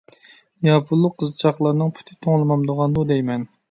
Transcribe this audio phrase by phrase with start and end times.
[0.67, 3.53] ياپونلۇق قىزچاقلارنىڭ پۇتى توڭلىمامدىغاندۇ دەيمەن.